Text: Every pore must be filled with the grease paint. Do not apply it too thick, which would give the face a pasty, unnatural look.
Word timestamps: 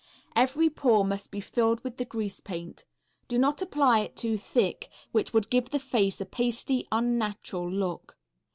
Every 0.35 0.67
pore 0.67 1.05
must 1.05 1.29
be 1.29 1.39
filled 1.39 1.83
with 1.83 1.97
the 1.97 2.05
grease 2.05 2.39
paint. 2.39 2.85
Do 3.27 3.37
not 3.37 3.61
apply 3.61 3.99
it 3.99 4.15
too 4.15 4.35
thick, 4.35 4.89
which 5.11 5.31
would 5.31 5.51
give 5.51 5.69
the 5.69 5.77
face 5.77 6.19
a 6.19 6.25
pasty, 6.25 6.87
unnatural 6.91 7.71
look. 7.71 8.17